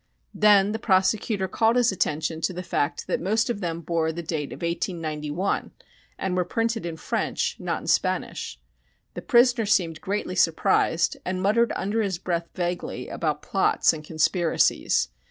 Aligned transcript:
Then 0.33 0.71
the 0.71 0.79
prosecutor 0.79 1.47
called 1.47 1.75
his 1.75 1.91
attention 1.91 2.41
to 2.41 2.53
the 2.53 2.63
fact 2.63 3.05
that 3.05 3.21
most 3.21 3.51
of 3.51 3.61
them 3.61 3.81
bore 3.81 4.11
the 4.11 4.23
date 4.23 4.51
of 4.51 4.63
1891 4.63 5.69
and 6.17 6.35
were 6.35 6.43
printed 6.43 6.87
in 6.87 6.97
French 6.97 7.55
not 7.59 7.81
in 7.81 7.85
Spanish. 7.85 8.59
The 9.13 9.21
prisoner 9.21 9.67
seemed 9.67 10.01
greatly 10.01 10.33
surprised 10.33 11.17
and 11.23 11.39
muttered 11.39 11.71
under 11.75 12.01
his 12.01 12.17
breath 12.17 12.49
vaguely 12.55 13.09
about 13.09 13.43
"plots" 13.43 13.93
and 13.93 14.03
"conspiracies." 14.03 15.09